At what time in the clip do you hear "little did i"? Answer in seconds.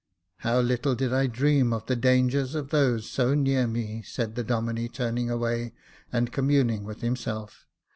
0.61-1.27